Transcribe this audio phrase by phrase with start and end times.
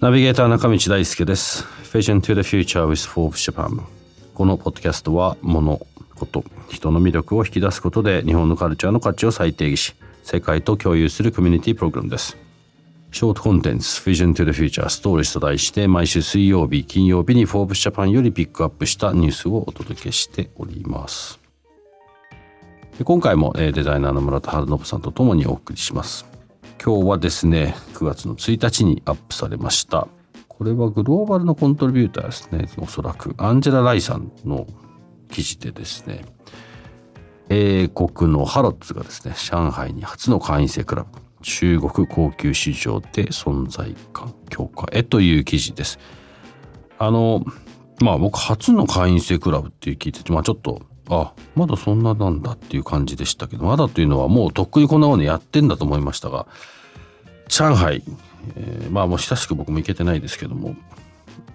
[0.00, 1.64] ナビゲーター中道大輔です。
[1.92, 3.82] Vision to the Future with Forbes Japan
[4.34, 12.36] このポッドキャストは物こと人の魅力を引き出すことで日本のカルチャーの価値を再定義し世界と共有するコミュニティプログラムです。
[13.10, 21.47] ショートコンテンツ Vision to the Future Stories と題して毎週水曜日金曜日に Forbes Japan よりピックアップしたニュースをお届けしております。
[23.04, 26.26] 今回もデザイナーの村田春信さんとともにお送りします。
[26.84, 30.08] 今日はですね9月の1日にアップされました。
[30.48, 32.68] これはグローバルのコントリビューターですね。
[32.76, 33.34] おそらく。
[33.38, 34.66] アンジェラ・ライさんの
[35.30, 36.24] 記事でですね。
[37.50, 41.20] 英国のハロッツがですね上海に初の会員制クラブ。
[41.42, 46.00] 中国高級市場で存在感強化へという記事です。
[46.98, 47.44] あの
[48.00, 56.46] まあ僕初の会員制クラブっていう聞いててまあちょっとあまだそんななんだっていう感じでしたけどまだというのはもうとっくにこんなものやってんだと思いましたが
[57.48, 58.02] 上海、
[58.56, 60.76] えー、まあもう親しく僕も行けてないですけども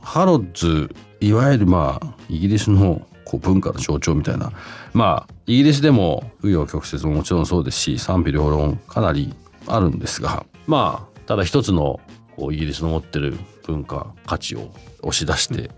[0.00, 4.52] ハロッズいわゆるまあイギリスのこう文化の象徴みたいな
[4.94, 9.34] まあイギリスでも紆余曲折ももちろんそうですし賛否両論かなり
[9.66, 12.00] あるんですがまあただ一つの
[12.36, 15.70] こうイギリスの持ってる文化価値を押し出して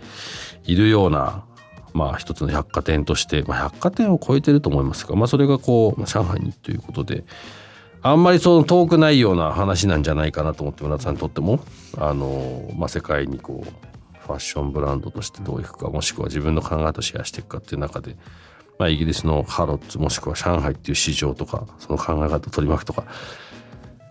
[0.65, 1.45] いるような
[1.95, 7.25] まあ一つの百貨店として、まあ、百貨店を超えてると思いますが、まあ、それがこう上海にということで
[8.03, 11.61] あんまりその遠くないような話なんじゃないかなと思って村田さんにとっても
[11.97, 18.17] あの、まあ、世界にこうファッションブランドとしてどういくかもしくは自分の考えとシェアしていくかっていう中で、
[18.79, 23.05] まあ、イギリスのハロッツもしくは上海っていう市場とかその考え方を取り巻くとか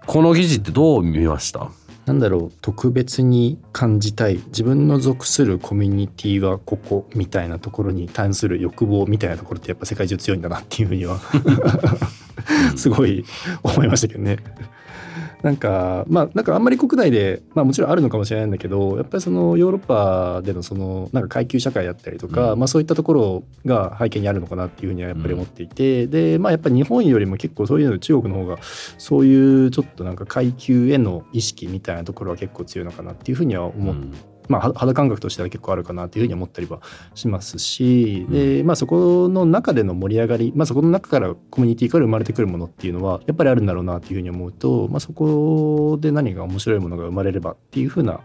[0.06, 1.70] この記事ってどう見ました？
[2.06, 11.20] なんだろう特別に感じたい自分の属するコミュニティはここみたいなところに対する欲望みたいなところってやっぱ世界中強いんだなっていうふうには
[12.76, 13.24] すごい
[13.64, 14.38] 思いましたけどね。
[15.44, 28.58] なんかまあなんかあんまり国内でまあもちろんあるのかもしれないんだけどやっぱりそのヨーロッパでのそのなんか階級社会だったりとか、うん、まあそういったところが背景にあるのかなっていうふうにはやっぱり思っていて、うん、でまあやっぱり日本よりも結構そういうの中国の方が
[28.98, 34.33] そういうちょっとなんか階級への意識みたいなところは結構強いのかなっていうふうには思って。
[34.48, 36.82] まあ、肌感覚としては結構あるかなというふうに思ったりは
[37.16, 48.22] しますし、でまあ、そこの中での盛り上がり、まあ、そこの中からコミュニティから生まれてくるものっていうのはやっぱりあるんだろうなというふうに思うと、まあ、そこで何が面白いものが生まれればっていうふうな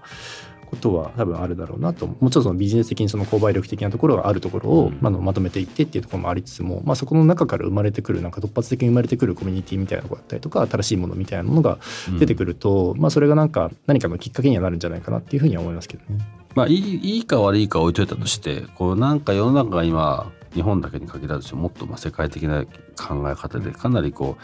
[0.69, 11.79] ことは多分あるだろうなともちろんそのビジネス的にその購買力的なところがあるところを、まあ、のまとめていってっていうところもありつつも、まあ、そこの中から生まれてくるなんか突発的に生まれてくるコミュニティみたいなところだったりとか新しいものみたいなものが
[12.19, 16.19] 出てくると、まあ、それがなんか何かのきっかけにはなるんじゃないかなっていうふうには思いますけどね。
[16.55, 22.65] まあいいいいか悪いか置いといたとしてこうなんか世の中が今日本だけに限らずもっとまあ世界的な
[22.97, 24.43] 考え方でかなりこう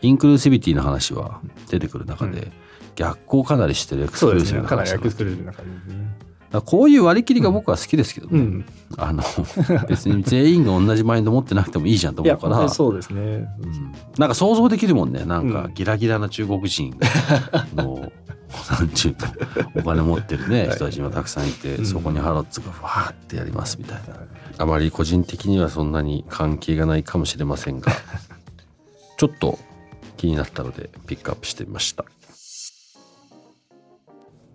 [0.00, 2.52] インクルーシビティの話は出てくる中で、うん
[2.94, 6.24] 逆行かなりしてるエクスクルーシブな話、ね、かなりエクスクルーシブな感じね。
[6.60, 8.64] こういう割り切りが僕は好きですけどね、うん、
[8.96, 9.22] あの
[9.88, 12.68] 別に全員が同じマインド持ってなくてもいいじゃんと思うから。
[12.70, 15.24] そうですね、うん、なんか想像できるもんね。
[15.24, 16.94] なんかギラギラな中国人
[17.74, 18.10] の、
[18.70, 19.32] なんちゅうか
[19.74, 24.14] お金持ってるね人たちもたくさんいて、はい、そこにハロッツがファーってやりますみたいな、
[24.58, 27.90] あまり個人的にはそんなに関係がないかもしれませんが
[29.16, 29.58] ちょっと
[30.16, 32.04] 気になったのでピックアップしてみました。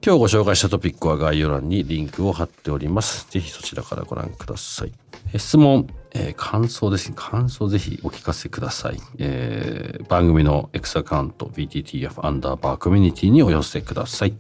[0.10, 3.30] 今日ご紹介したトピックは概要欄にリンクを貼っております。
[3.30, 4.92] ぜひそちらからご覧ください。
[5.38, 7.16] 質問、えー、感想ですね。
[7.16, 8.98] 感想ぜひお聞かせください。
[9.20, 14.34] えー、番組の X アカウント BTTF アンダーバーコミュニティにお寄せください。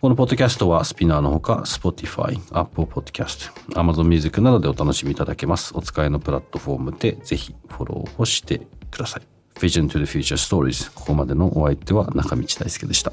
[0.00, 5.72] このポッドキャストはスピナーのほか Spotify、Apple Podcast、Amazon Music などでお楽しみいただけます。
[5.76, 8.60] お使いのプラットフォームでぜひフォローをして
[8.92, 9.22] ください。
[9.56, 13.12] Vision to the Future Stories ここまでのお相手は中道大輔でした。